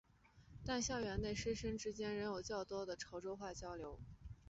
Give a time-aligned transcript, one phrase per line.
[0.65, 3.99] 但校园内师生之间仍有较多的潮州话交流。